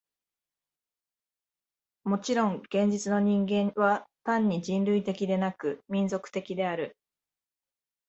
[2.05, 6.97] もちろん現実の人間は単に人類的でなく、民族的である。